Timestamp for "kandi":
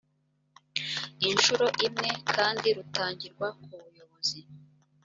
2.33-2.67